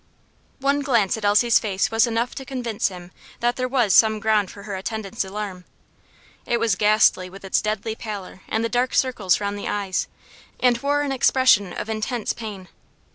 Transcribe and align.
One 0.59 0.79
glance 0.79 1.15
at 1.15 1.23
Elsie's 1.25 1.59
face 1.59 1.91
was 1.91 2.07
enough 2.07 2.33
to 2.33 2.43
convince 2.43 2.87
him 2.87 3.11
that 3.39 3.55
there 3.55 3.67
was 3.67 3.93
some 3.93 4.19
ground 4.19 4.49
for 4.49 4.63
her 4.63 4.75
attendant's 4.75 5.23
alarm. 5.23 5.63
It 6.47 6.59
was 6.59 6.75
ghastly 6.75 7.29
with 7.29 7.45
its 7.45 7.61
deadly 7.61 7.93
pallor 7.93 8.41
and 8.49 8.65
the 8.65 8.67
dark 8.67 8.95
circles 8.95 9.39
round 9.39 9.59
the 9.59 9.67
eyes, 9.67 10.07
and 10.59 10.75
wore 10.79 11.01
an 11.01 11.11
expression 11.11 11.71
of 11.71 11.87
intense 11.87 12.33
pain. 12.33 12.67